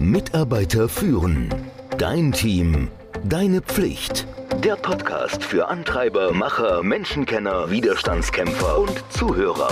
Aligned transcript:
Mitarbeiter 0.00 0.88
führen. 0.88 1.54
Dein 1.98 2.32
Team. 2.32 2.88
Deine 3.22 3.60
Pflicht. 3.60 4.26
Der 4.64 4.76
Podcast 4.76 5.44
für 5.44 5.68
Antreiber, 5.68 6.32
Macher, 6.32 6.82
Menschenkenner, 6.82 7.70
Widerstandskämpfer 7.70 8.78
und 8.78 9.04
Zuhörer. 9.10 9.68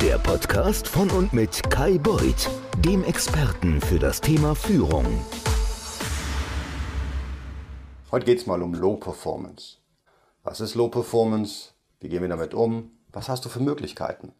Der 0.00 0.18
Podcast 0.18 0.88
von 0.88 1.08
und 1.10 1.32
mit 1.32 1.70
Kai 1.70 1.98
Beuth, 1.98 2.50
dem 2.84 3.04
Experten 3.04 3.80
für 3.80 4.00
das 4.00 4.20
Thema 4.20 4.56
Führung. 4.56 5.06
Heute 8.10 8.26
geht 8.26 8.38
es 8.38 8.46
mal 8.46 8.60
um 8.60 8.74
Low 8.74 8.96
Performance. 8.96 9.76
Was 10.42 10.60
ist 10.60 10.74
Low 10.74 10.88
Performance? 10.88 11.70
Wie 12.00 12.08
gehen 12.08 12.22
wir 12.22 12.28
damit 12.28 12.54
um? 12.54 12.90
Was 13.12 13.28
hast 13.28 13.44
du 13.44 13.48
für 13.48 13.60
Möglichkeiten? 13.60 14.32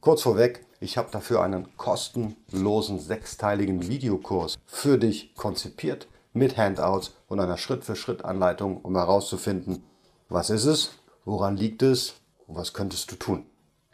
Kurz 0.00 0.22
vorweg, 0.22 0.64
ich 0.78 0.98
habe 0.98 1.10
dafür 1.10 1.42
einen 1.42 1.76
kostenlosen 1.76 3.00
sechsteiligen 3.00 3.88
Videokurs 3.88 4.58
für 4.66 4.98
dich 4.98 5.34
konzipiert 5.34 6.06
mit 6.32 6.56
Handouts 6.56 7.14
und 7.28 7.40
einer 7.40 7.56
Schritt-für-Schritt-Anleitung, 7.56 8.82
um 8.82 8.94
herauszufinden, 8.94 9.82
was 10.28 10.50
ist 10.50 10.66
es, 10.66 10.90
woran 11.24 11.56
liegt 11.56 11.82
es 11.82 12.14
und 12.46 12.56
was 12.56 12.72
könntest 12.72 13.10
du 13.10 13.16
tun. 13.16 13.46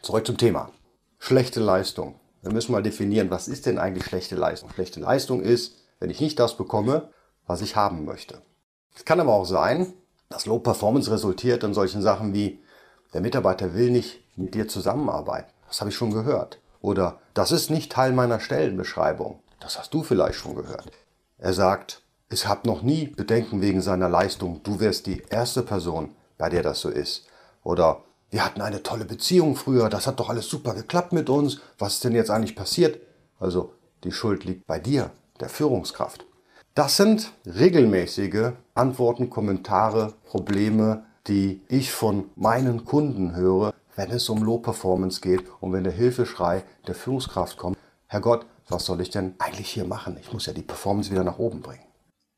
Zurück 0.02 0.26
zum 0.26 0.36
Thema. 0.36 0.70
Schlechte 1.18 1.60
Leistung. 1.60 2.16
Wir 2.42 2.52
müssen 2.52 2.72
mal 2.72 2.82
definieren, 2.82 3.30
was 3.30 3.46
ist 3.46 3.66
denn 3.66 3.78
eigentlich 3.78 4.04
schlechte 4.04 4.34
Leistung? 4.34 4.70
Schlechte 4.70 4.98
Leistung 4.98 5.40
ist, 5.40 5.76
wenn 6.00 6.10
ich 6.10 6.20
nicht 6.20 6.38
das 6.40 6.56
bekomme, 6.56 7.10
was 7.46 7.62
ich 7.62 7.76
haben 7.76 8.04
möchte. 8.04 8.42
Es 8.96 9.04
kann 9.04 9.20
aber 9.20 9.32
auch 9.32 9.44
sein, 9.44 9.94
dass 10.28 10.46
Low 10.46 10.58
Performance 10.58 11.10
resultiert 11.10 11.62
in 11.62 11.74
solchen 11.74 12.02
Sachen 12.02 12.34
wie, 12.34 12.60
der 13.14 13.20
Mitarbeiter 13.20 13.74
will 13.74 13.90
nicht 13.90 14.20
mit 14.36 14.54
dir 14.54 14.66
zusammenarbeiten. 14.66 15.52
Das 15.72 15.80
habe 15.80 15.88
ich 15.88 15.96
schon 15.96 16.12
gehört. 16.12 16.60
Oder 16.82 17.18
das 17.32 17.50
ist 17.50 17.70
nicht 17.70 17.90
Teil 17.90 18.12
meiner 18.12 18.40
Stellenbeschreibung. 18.40 19.38
Das 19.58 19.78
hast 19.78 19.94
du 19.94 20.02
vielleicht 20.02 20.34
schon 20.34 20.54
gehört. 20.54 20.90
Er 21.38 21.54
sagt, 21.54 22.02
es 22.28 22.46
hat 22.46 22.66
noch 22.66 22.82
nie 22.82 23.06
Bedenken 23.06 23.62
wegen 23.62 23.80
seiner 23.80 24.10
Leistung. 24.10 24.62
Du 24.64 24.80
wärst 24.80 25.06
die 25.06 25.22
erste 25.30 25.62
Person, 25.62 26.10
bei 26.36 26.50
der 26.50 26.62
das 26.62 26.82
so 26.82 26.90
ist. 26.90 27.26
Oder 27.64 28.02
wir 28.28 28.44
hatten 28.44 28.60
eine 28.60 28.82
tolle 28.82 29.06
Beziehung 29.06 29.56
früher. 29.56 29.88
Das 29.88 30.06
hat 30.06 30.20
doch 30.20 30.28
alles 30.28 30.46
super 30.46 30.74
geklappt 30.74 31.14
mit 31.14 31.30
uns. 31.30 31.62
Was 31.78 31.94
ist 31.94 32.04
denn 32.04 32.14
jetzt 32.14 32.30
eigentlich 32.30 32.54
passiert? 32.54 33.00
Also 33.40 33.72
die 34.04 34.12
Schuld 34.12 34.44
liegt 34.44 34.66
bei 34.66 34.78
dir, 34.78 35.10
der 35.40 35.48
Führungskraft. 35.48 36.26
Das 36.74 36.98
sind 36.98 37.32
regelmäßige 37.46 38.52
Antworten, 38.74 39.30
Kommentare, 39.30 40.12
Probleme, 40.26 41.04
die 41.28 41.62
ich 41.68 41.92
von 41.92 42.28
meinen 42.36 42.84
Kunden 42.84 43.34
höre, 43.34 43.72
wenn 43.96 44.10
es 44.10 44.28
um 44.28 44.42
Low 44.42 44.58
Performance 44.58 45.20
geht 45.20 45.44
und 45.60 45.72
wenn 45.72 45.84
der 45.84 45.92
Hilfeschrei 45.92 46.64
der 46.86 46.94
Führungskraft 46.94 47.56
kommt, 47.56 47.76
Herr 48.06 48.20
Gott, 48.20 48.46
was 48.68 48.84
soll 48.84 49.00
ich 49.00 49.10
denn 49.10 49.34
eigentlich 49.38 49.68
hier 49.68 49.84
machen? 49.84 50.18
Ich 50.20 50.32
muss 50.32 50.46
ja 50.46 50.52
die 50.52 50.62
Performance 50.62 51.10
wieder 51.10 51.24
nach 51.24 51.38
oben 51.38 51.60
bringen. 51.60 51.84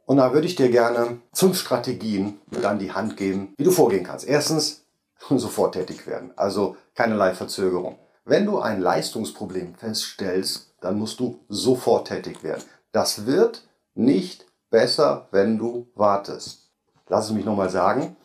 Und 0.06 0.18
da 0.18 0.32
würde 0.32 0.46
ich 0.46 0.56
dir 0.56 0.70
gerne 0.70 1.20
fünf 1.32 1.58
Strategien 1.58 2.40
an 2.62 2.78
die 2.78 2.92
Hand 2.92 3.16
geben, 3.16 3.54
wie 3.56 3.64
du 3.64 3.70
vorgehen 3.70 4.04
kannst. 4.04 4.26
Erstens, 4.26 4.84
sofort 5.30 5.74
tätig 5.74 6.06
werden, 6.06 6.32
also 6.36 6.76
keinerlei 6.94 7.34
Verzögerung. 7.34 7.98
Wenn 8.24 8.46
du 8.46 8.58
ein 8.58 8.80
Leistungsproblem 8.80 9.74
feststellst, 9.74 10.74
dann 10.80 10.98
musst 10.98 11.20
du 11.20 11.40
sofort 11.48 12.08
tätig 12.08 12.42
werden. 12.42 12.62
Das 12.92 13.26
wird 13.26 13.66
nicht 13.94 14.46
besser, 14.70 15.28
wenn 15.30 15.58
du 15.58 15.88
wartest. 15.94 16.70
Lass 17.08 17.26
es 17.26 17.32
mich 17.32 17.44
nochmal 17.44 17.70
sagen. 17.70 18.16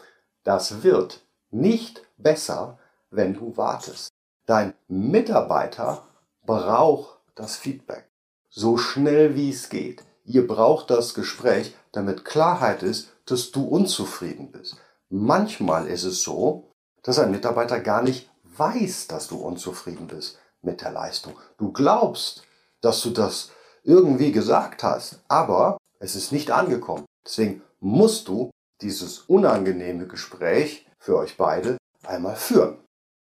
Das 0.43 0.83
wird 0.83 1.21
nicht 1.51 2.01
besser, 2.17 2.79
wenn 3.11 3.33
du 3.33 3.57
wartest. 3.57 4.09
Dein 4.45 4.73
Mitarbeiter 4.87 6.03
braucht 6.45 7.19
das 7.35 7.55
Feedback. 7.55 8.09
So 8.49 8.77
schnell 8.77 9.35
wie 9.35 9.51
es 9.51 9.69
geht. 9.69 10.03
Ihr 10.25 10.47
braucht 10.47 10.89
das 10.89 11.13
Gespräch, 11.13 11.75
damit 11.91 12.25
Klarheit 12.25 12.83
ist, 12.83 13.09
dass 13.25 13.51
du 13.51 13.63
unzufrieden 13.67 14.51
bist. 14.51 14.77
Manchmal 15.09 15.87
ist 15.87 16.03
es 16.03 16.23
so, 16.23 16.71
dass 17.03 17.19
ein 17.19 17.31
Mitarbeiter 17.31 17.79
gar 17.79 18.01
nicht 18.01 18.29
weiß, 18.43 19.07
dass 19.07 19.27
du 19.27 19.37
unzufrieden 19.37 20.07
bist 20.07 20.37
mit 20.61 20.81
der 20.81 20.91
Leistung. 20.91 21.37
Du 21.57 21.71
glaubst, 21.71 22.43
dass 22.81 23.01
du 23.01 23.11
das 23.11 23.51
irgendwie 23.83 24.31
gesagt 24.31 24.83
hast, 24.83 25.21
aber 25.27 25.77
es 25.99 26.15
ist 26.15 26.31
nicht 26.31 26.51
angekommen. 26.51 27.05
Deswegen 27.25 27.61
musst 27.79 28.27
du 28.27 28.51
dieses 28.81 29.19
unangenehme 29.19 30.07
Gespräch 30.07 30.87
für 30.97 31.17
euch 31.17 31.37
beide 31.37 31.77
einmal 32.03 32.35
führen. 32.35 32.77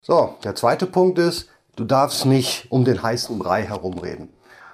So, 0.06 0.37
der 0.44 0.54
zweite 0.54 0.84
Punkt 0.84 1.19
ist, 1.19 1.48
du 1.76 1.84
darfst 1.84 2.26
nicht 2.26 2.70
um 2.70 2.84
den 2.84 3.03
heißen 3.03 3.38
Brei 3.38 3.62
herumreden. 3.62 4.28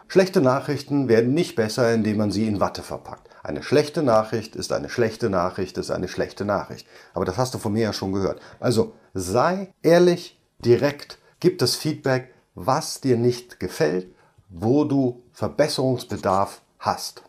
Schlechte 0.09 0.41
Nachrichten 0.41 1.07
werden 1.07 1.35
nicht 1.35 1.55
besser, 1.55 1.95
indem 1.95 2.17
man 2.17 2.33
sie 2.33 2.49
in 2.49 2.59
Watte 2.59 2.83
verpackt. 2.83 3.29
Eine 3.45 3.63
schlechte 3.63 4.03
Nachricht 4.03 4.57
ist 4.57 4.73
eine 4.73 4.89
schlechte 4.89 5.31
Nachricht 5.31 5.79
ist 5.79 5.93
eine 5.93 6.09
schlechte 6.09 6.45
Nachricht. 6.45 6.85
Aber 7.15 7.25
das 7.25 7.37
hast 7.37 7.55
du 7.55 7.59
von 7.59 7.73
mir 7.73 7.85
ja 7.85 7.93
schon 7.93 8.13
gehört. 8.13 8.41
Also 8.59 8.93
sei 9.15 9.73
ehrlich, 9.83 10.37
direkt, 10.59 11.19
gib 11.39 11.61
das 11.61 11.77
Feedback, 11.77 12.35
was 12.57 13.01
dir 13.01 13.17
nicht 13.17 13.61
gefällt, 13.61 14.09
wo 14.49 14.83
du 14.83 15.23
Verbesserungsbedarf 15.33 16.61
hast. 16.81 17.23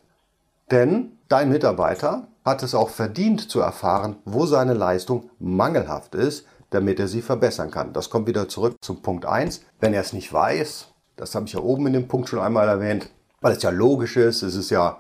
Denn 0.72 1.20
dein 1.28 1.50
Mitarbeiter 1.50 2.26
hat 2.44 2.64
es 2.64 2.74
auch 2.74 2.90
verdient 2.90 3.48
zu 3.48 3.60
erfahren, 3.60 4.16
wo 4.26 4.48
seine 4.48 4.74
Leistung 4.74 5.30
mangelhaft 5.38 6.16
ist, 6.16 6.48
damit 6.72 7.00
er 7.00 7.08
sie 7.08 7.22
verbessern 7.22 7.70
kann. 7.70 7.94
Das 7.94 8.10
kommt 8.10 8.28
wieder 8.28 8.50
zurück 8.50 8.78
zum 8.82 9.02
Punkt 9.02 9.26
1. 9.26 9.64
Wenn 9.80 9.94
er 9.94 10.02
es 10.02 10.14
nicht 10.14 10.34
weiß, 10.34 10.88
das 11.16 11.36
habe 11.36 11.46
ich 11.46 11.54
ja 11.54 11.60
oben 11.60 11.88
in 11.88 11.94
dem 11.94 12.08
Punkt 12.08 12.30
schon 12.30 12.40
einmal 12.40 12.68
erwähnt, 12.68 13.12
weil 13.42 13.54
es 13.54 13.62
ja 13.62 13.70
logisch 13.70 14.18
ist, 14.18 14.42
es 14.42 14.56
ist 14.56 14.72
ja 14.72 14.98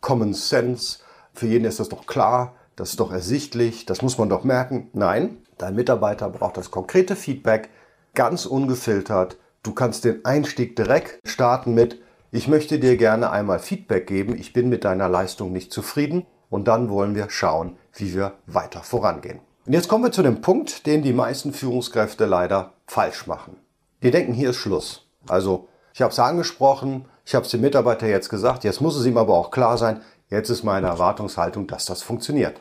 Common 0.00 0.34
Sense, 0.34 0.98
für 1.32 1.46
jeden 1.46 1.64
ist 1.64 1.78
das 1.78 1.88
doch 1.88 2.06
klar, 2.06 2.54
das 2.74 2.90
ist 2.90 3.00
doch 3.00 3.12
ersichtlich, 3.12 3.86
das 3.86 4.02
muss 4.02 4.18
man 4.18 4.28
doch 4.28 4.42
merken. 4.42 4.88
Nein, 4.94 5.38
dein 5.58 5.74
Mitarbeiter 5.74 6.28
braucht 6.30 6.56
das 6.56 6.70
konkrete 6.70 7.14
Feedback, 7.14 7.68
ganz 8.14 8.46
ungefiltert. 8.46 9.36
Du 9.62 9.72
kannst 9.72 10.04
den 10.04 10.24
Einstieg 10.24 10.74
direkt 10.76 11.20
starten 11.28 11.74
mit, 11.74 12.00
ich 12.32 12.48
möchte 12.48 12.78
dir 12.78 12.96
gerne 12.96 13.30
einmal 13.30 13.58
Feedback 13.58 14.06
geben, 14.06 14.36
ich 14.36 14.52
bin 14.52 14.68
mit 14.68 14.84
deiner 14.84 15.08
Leistung 15.08 15.52
nicht 15.52 15.72
zufrieden 15.72 16.26
und 16.48 16.68
dann 16.68 16.88
wollen 16.88 17.14
wir 17.14 17.28
schauen, 17.28 17.76
wie 17.92 18.14
wir 18.14 18.34
weiter 18.46 18.82
vorangehen. 18.82 19.40
Und 19.66 19.74
jetzt 19.74 19.88
kommen 19.88 20.04
wir 20.04 20.12
zu 20.12 20.22
dem 20.22 20.40
Punkt, 20.40 20.86
den 20.86 21.02
die 21.02 21.12
meisten 21.12 21.52
Führungskräfte 21.52 22.24
leider 22.24 22.72
falsch 22.86 23.26
machen. 23.26 23.56
Die 24.02 24.10
denken, 24.10 24.32
hier 24.32 24.50
ist 24.50 24.56
Schluss. 24.56 25.06
Also, 25.28 25.68
ich 25.92 26.00
habe 26.00 26.12
es 26.12 26.18
angesprochen, 26.18 27.04
ich 27.26 27.34
habe 27.34 27.44
es 27.44 27.50
dem 27.50 27.60
Mitarbeiter 27.60 28.06
jetzt 28.06 28.30
gesagt, 28.30 28.64
jetzt 28.64 28.80
muss 28.80 28.96
es 28.96 29.04
ihm 29.04 29.18
aber 29.18 29.34
auch 29.34 29.50
klar 29.50 29.76
sein, 29.76 30.00
jetzt 30.30 30.48
ist 30.48 30.64
meine 30.64 30.86
Erwartungshaltung, 30.86 31.66
dass 31.66 31.84
das 31.84 32.02
funktioniert. 32.02 32.60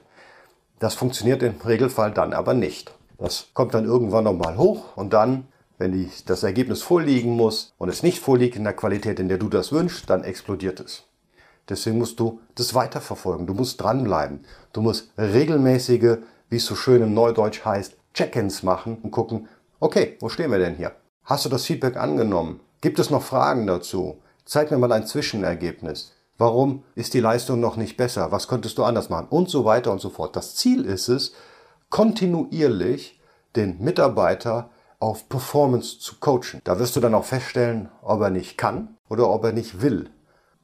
Das 0.79 0.93
funktioniert 0.93 1.41
im 1.41 1.55
Regelfall 1.65 2.11
dann 2.11 2.33
aber 2.33 2.53
nicht. 2.53 2.93
Das 3.17 3.47
kommt 3.53 3.73
dann 3.73 3.85
irgendwann 3.85 4.25
nochmal 4.25 4.57
hoch 4.57 4.97
und 4.97 5.13
dann, 5.13 5.47
wenn 5.77 5.93
die, 5.93 6.09
das 6.25 6.43
Ergebnis 6.43 6.81
vorliegen 6.81 7.31
muss 7.31 7.73
und 7.77 7.89
es 7.89 8.03
nicht 8.03 8.19
vorliegt 8.19 8.55
in 8.55 8.63
der 8.63 8.73
Qualität, 8.73 9.19
in 9.19 9.29
der 9.29 9.37
du 9.37 9.49
das 9.49 9.71
wünschst, 9.71 10.09
dann 10.09 10.23
explodiert 10.23 10.79
es. 10.79 11.03
Deswegen 11.69 11.97
musst 11.99 12.19
du 12.19 12.41
das 12.55 12.73
weiterverfolgen. 12.73 13.45
Du 13.45 13.53
musst 13.53 13.81
dranbleiben. 13.81 14.45
Du 14.73 14.81
musst 14.81 15.11
regelmäßige 15.17 16.17
wie 16.49 16.57
es 16.57 16.65
so 16.65 16.75
schön 16.75 17.01
im 17.01 17.13
Neudeutsch 17.13 17.63
heißt, 17.63 17.95
Check-ins 18.13 18.63
machen 18.63 18.97
und 19.01 19.11
gucken, 19.11 19.47
okay, 19.79 20.17
wo 20.19 20.29
stehen 20.29 20.51
wir 20.51 20.59
denn 20.59 20.75
hier? 20.75 20.91
Hast 21.23 21.45
du 21.45 21.49
das 21.49 21.65
Feedback 21.65 21.95
angenommen? 21.95 22.59
Gibt 22.81 22.99
es 22.99 23.09
noch 23.09 23.21
Fragen 23.21 23.67
dazu? 23.67 24.21
Zeig 24.45 24.71
mir 24.71 24.77
mal 24.77 24.91
ein 24.91 25.05
Zwischenergebnis. 25.05 26.13
Warum 26.37 26.83
ist 26.95 27.13
die 27.13 27.19
Leistung 27.19 27.59
noch 27.59 27.75
nicht 27.75 27.97
besser? 27.97 28.31
Was 28.31 28.47
könntest 28.47 28.77
du 28.77 28.83
anders 28.83 29.09
machen? 29.09 29.27
Und 29.29 29.49
so 29.49 29.65
weiter 29.65 29.91
und 29.91 29.99
so 29.99 30.09
fort. 30.09 30.35
Das 30.35 30.55
Ziel 30.55 30.85
ist 30.85 31.09
es, 31.09 31.33
kontinuierlich 31.89 33.19
den 33.55 33.77
Mitarbeiter 33.79 34.69
auf 34.99 35.29
Performance 35.29 35.99
zu 35.99 36.15
coachen. 36.19 36.61
Da 36.63 36.79
wirst 36.79 36.95
du 36.95 36.99
dann 36.99 37.13
auch 37.13 37.25
feststellen, 37.25 37.89
ob 38.01 38.21
er 38.21 38.29
nicht 38.29 38.57
kann 38.57 38.95
oder 39.09 39.29
ob 39.29 39.43
er 39.43 39.53
nicht 39.53 39.81
will. 39.81 40.09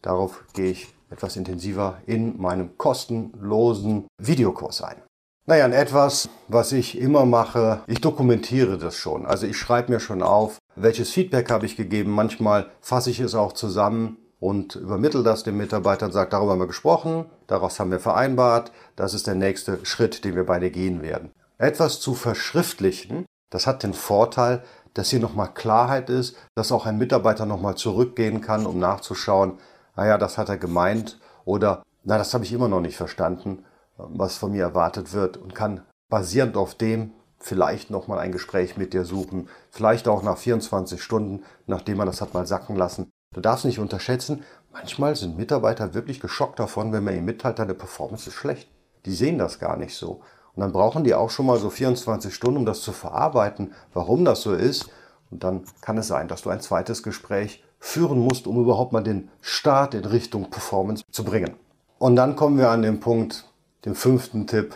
Darauf 0.01 0.45
gehe 0.53 0.71
ich 0.71 0.93
etwas 1.09 1.35
intensiver 1.35 2.01
in 2.05 2.39
meinem 2.39 2.77
kostenlosen 2.77 4.07
Videokurs 4.17 4.81
ein. 4.81 5.01
Naja, 5.47 5.67
etwas, 5.67 6.27
was 6.47 6.71
ich 6.71 6.97
immer 6.97 7.27
mache, 7.27 7.81
ich 7.85 8.01
dokumentiere 8.01 8.79
das 8.79 8.95
schon. 8.95 9.27
Also 9.27 9.45
ich 9.45 9.57
schreibe 9.57 9.91
mir 9.91 9.99
schon 9.99 10.23
auf, 10.23 10.57
welches 10.75 11.11
Feedback 11.11 11.51
habe 11.51 11.67
ich 11.67 11.75
gegeben. 11.75 12.09
Manchmal 12.09 12.71
fasse 12.81 13.11
ich 13.11 13.19
es 13.19 13.35
auch 13.35 13.53
zusammen 13.53 14.17
und 14.39 14.75
übermittle 14.75 15.21
das 15.21 15.43
dem 15.43 15.57
Mitarbeiter 15.57 16.07
und 16.07 16.13
sage, 16.13 16.31
darüber 16.31 16.53
haben 16.53 16.61
wir 16.61 16.67
gesprochen, 16.67 17.25
daraus 17.45 17.79
haben 17.79 17.91
wir 17.91 17.99
vereinbart, 17.99 18.71
das 18.95 19.13
ist 19.13 19.27
der 19.27 19.35
nächste 19.35 19.85
Schritt, 19.85 20.25
den 20.25 20.35
wir 20.35 20.47
beide 20.47 20.71
gehen 20.71 21.03
werden. 21.03 21.31
Etwas 21.59 21.99
zu 21.99 22.15
verschriftlichen, 22.15 23.25
das 23.51 23.67
hat 23.67 23.83
den 23.83 23.93
Vorteil, 23.93 24.63
dass 24.95 25.11
hier 25.11 25.19
nochmal 25.19 25.53
Klarheit 25.53 26.09
ist, 26.09 26.35
dass 26.55 26.71
auch 26.71 26.87
ein 26.87 26.97
Mitarbeiter 26.97 27.45
nochmal 27.45 27.75
zurückgehen 27.75 28.41
kann, 28.41 28.65
um 28.65 28.79
nachzuschauen, 28.79 29.59
naja, 29.95 30.17
das 30.17 30.39
hat 30.39 30.49
er 30.49 30.57
gemeint 30.57 31.19
oder 31.45 31.83
na, 32.03 32.17
das 32.17 32.33
habe 32.33 32.43
ich 32.45 32.53
immer 32.53 32.67
noch 32.67 32.81
nicht 32.81 32.97
verstanden 32.97 33.63
was 33.97 34.37
von 34.37 34.51
mir 34.51 34.63
erwartet 34.63 35.13
wird 35.13 35.37
und 35.37 35.55
kann 35.55 35.81
basierend 36.09 36.57
auf 36.57 36.75
dem 36.75 37.11
vielleicht 37.39 37.91
nochmal 37.91 38.19
ein 38.19 38.31
Gespräch 38.31 38.77
mit 38.77 38.93
dir 38.93 39.05
suchen, 39.05 39.49
vielleicht 39.69 40.07
auch 40.07 40.23
nach 40.23 40.37
24 40.37 41.01
Stunden, 41.01 41.43
nachdem 41.67 41.97
man 41.97 42.07
das 42.07 42.21
hat 42.21 42.33
mal 42.33 42.47
sacken 42.47 42.75
lassen. 42.75 43.11
Du 43.33 43.41
darfst 43.41 43.65
nicht 43.65 43.79
unterschätzen, 43.79 44.43
manchmal 44.71 45.15
sind 45.15 45.37
Mitarbeiter 45.37 45.93
wirklich 45.93 46.19
geschockt 46.19 46.59
davon, 46.59 46.93
wenn 46.93 47.03
man 47.03 47.15
ihnen 47.15 47.25
mitteilt, 47.25 47.59
deine 47.59 47.73
Performance 47.73 48.29
ist 48.29 48.35
schlecht. 48.35 48.69
Die 49.05 49.13
sehen 49.13 49.37
das 49.37 49.59
gar 49.59 49.77
nicht 49.77 49.95
so. 49.95 50.21
Und 50.55 50.61
dann 50.61 50.71
brauchen 50.71 51.03
die 51.03 51.13
auch 51.13 51.29
schon 51.29 51.45
mal 51.45 51.59
so 51.59 51.69
24 51.69 52.33
Stunden, 52.33 52.59
um 52.59 52.65
das 52.65 52.81
zu 52.81 52.93
verarbeiten, 52.93 53.73
warum 53.93 54.23
das 54.23 54.41
so 54.41 54.53
ist. 54.53 54.89
Und 55.29 55.43
dann 55.43 55.63
kann 55.81 55.97
es 55.97 56.07
sein, 56.07 56.27
dass 56.27 56.43
du 56.43 56.49
ein 56.49 56.61
zweites 56.61 57.03
Gespräch 57.03 57.63
führen 57.77 58.19
musst, 58.19 58.47
um 58.47 58.59
überhaupt 58.59 58.93
mal 58.93 59.03
den 59.03 59.29
Start 59.41 59.93
in 59.93 60.05
Richtung 60.05 60.49
Performance 60.49 61.03
zu 61.11 61.25
bringen. 61.25 61.55
Und 61.99 62.15
dann 62.15 62.35
kommen 62.35 62.57
wir 62.57 62.69
an 62.69 62.81
den 62.81 62.99
Punkt, 62.99 63.45
den 63.85 63.95
fünften 63.95 64.47
Tipp. 64.47 64.75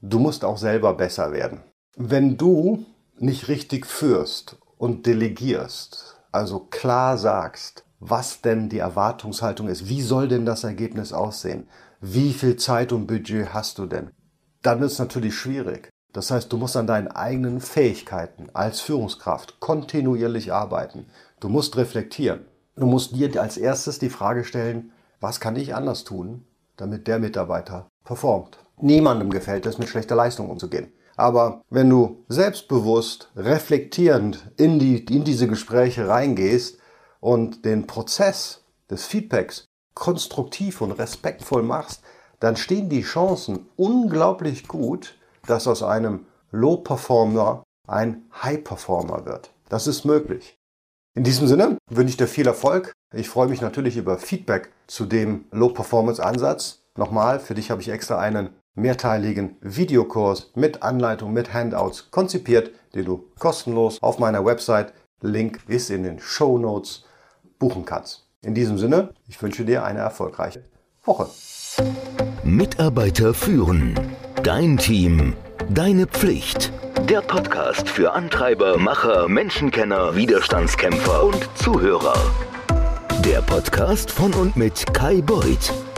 Du 0.00 0.18
musst 0.18 0.44
auch 0.44 0.58
selber 0.58 0.94
besser 0.94 1.32
werden. 1.32 1.62
Wenn 1.96 2.36
du 2.36 2.84
nicht 3.18 3.48
richtig 3.48 3.86
führst 3.86 4.56
und 4.78 5.06
delegierst, 5.06 6.20
also 6.32 6.60
klar 6.60 7.18
sagst, 7.18 7.84
was 7.98 8.40
denn 8.40 8.68
die 8.68 8.78
Erwartungshaltung 8.78 9.68
ist, 9.68 9.88
wie 9.88 10.00
soll 10.00 10.28
denn 10.28 10.46
das 10.46 10.64
Ergebnis 10.64 11.12
aussehen, 11.12 11.68
wie 12.00 12.32
viel 12.32 12.56
Zeit 12.56 12.92
und 12.92 13.06
Budget 13.06 13.52
hast 13.52 13.78
du 13.78 13.86
denn, 13.86 14.10
dann 14.62 14.82
ist 14.82 14.92
es 14.92 14.98
natürlich 14.98 15.34
schwierig. 15.34 15.90
Das 16.12 16.30
heißt, 16.30 16.52
du 16.52 16.56
musst 16.56 16.76
an 16.76 16.86
deinen 16.86 17.08
eigenen 17.08 17.60
Fähigkeiten 17.60 18.48
als 18.52 18.80
Führungskraft 18.80 19.60
kontinuierlich 19.60 20.52
arbeiten. 20.52 21.06
Du 21.40 21.48
musst 21.48 21.76
reflektieren. 21.76 22.46
Du 22.74 22.86
musst 22.86 23.14
dir 23.14 23.40
als 23.40 23.58
erstes 23.58 23.98
die 23.98 24.10
Frage 24.10 24.44
stellen, 24.44 24.92
was 25.20 25.40
kann 25.40 25.56
ich 25.56 25.74
anders 25.74 26.04
tun, 26.04 26.46
damit 26.76 27.06
der 27.06 27.18
Mitarbeiter 27.18 27.86
performt. 28.10 28.58
Niemandem 28.80 29.30
gefällt 29.30 29.66
es, 29.66 29.78
mit 29.78 29.88
schlechter 29.88 30.16
Leistung 30.16 30.50
umzugehen. 30.50 30.92
Aber 31.16 31.62
wenn 31.70 31.88
du 31.88 32.24
selbstbewusst, 32.28 33.30
reflektierend 33.36 34.50
in, 34.56 34.80
die, 34.80 35.04
in 35.04 35.22
diese 35.22 35.46
Gespräche 35.46 36.08
reingehst 36.08 36.78
und 37.20 37.64
den 37.64 37.86
Prozess 37.86 38.64
des 38.90 39.06
Feedbacks 39.06 39.66
konstruktiv 39.94 40.80
und 40.80 40.90
respektvoll 40.90 41.62
machst, 41.62 42.02
dann 42.40 42.56
stehen 42.56 42.88
die 42.88 43.02
Chancen 43.02 43.68
unglaublich 43.76 44.66
gut, 44.66 45.16
dass 45.46 45.68
aus 45.68 45.84
einem 45.84 46.26
Low-Performer 46.50 47.62
ein 47.86 48.24
High-Performer 48.42 49.24
wird. 49.24 49.52
Das 49.68 49.86
ist 49.86 50.04
möglich. 50.04 50.56
In 51.14 51.22
diesem 51.22 51.46
Sinne 51.46 51.76
wünsche 51.88 52.10
ich 52.10 52.16
dir 52.16 52.26
viel 52.26 52.48
Erfolg. 52.48 52.92
Ich 53.14 53.28
freue 53.28 53.46
mich 53.46 53.60
natürlich 53.60 53.96
über 53.96 54.18
Feedback 54.18 54.72
zu 54.88 55.06
dem 55.06 55.44
Low-Performance-Ansatz. 55.52 56.79
Nochmal, 57.00 57.40
für 57.40 57.54
dich 57.54 57.70
habe 57.70 57.80
ich 57.80 57.88
extra 57.88 58.18
einen 58.18 58.50
mehrteiligen 58.74 59.56
Videokurs 59.62 60.50
mit 60.54 60.82
Anleitung, 60.82 61.32
mit 61.32 61.54
Handouts 61.54 62.10
konzipiert, 62.10 62.72
den 62.94 63.06
du 63.06 63.24
kostenlos 63.38 64.02
auf 64.02 64.18
meiner 64.18 64.44
Website, 64.44 64.92
Link 65.22 65.60
ist 65.66 65.88
in 65.88 66.02
den 66.02 66.20
Show 66.20 66.58
Notes, 66.58 67.06
buchen 67.58 67.86
kannst. 67.86 68.28
In 68.42 68.54
diesem 68.54 68.76
Sinne, 68.76 69.14
ich 69.28 69.40
wünsche 69.40 69.64
dir 69.64 69.82
eine 69.82 70.00
erfolgreiche 70.00 70.62
Woche. 71.06 71.30
Mitarbeiter 72.44 73.32
führen. 73.32 73.98
Dein 74.42 74.76
Team. 74.76 75.32
Deine 75.70 76.06
Pflicht. 76.06 76.70
Der 77.08 77.22
Podcast 77.22 77.88
für 77.88 78.12
Antreiber, 78.12 78.76
Macher, 78.76 79.26
Menschenkenner, 79.26 80.14
Widerstandskämpfer 80.16 81.24
und 81.24 81.48
Zuhörer. 81.54 82.18
Der 83.24 83.40
Podcast 83.40 84.10
von 84.10 84.34
und 84.34 84.56
mit 84.56 84.92
Kai 84.94 85.20
Beuth, 85.20 85.72